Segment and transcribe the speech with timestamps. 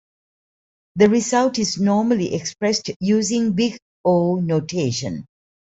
[0.95, 5.27] The result is normally expressed using Big O notation.